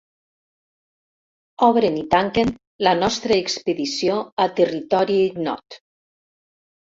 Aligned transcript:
Obren 1.65 1.99
i 1.99 2.05
tanquen 2.13 2.49
la 2.87 2.93
nostra 3.03 3.37
expedició 3.43 4.17
a 4.45 4.49
territori 4.61 5.19
ignot. 5.27 5.79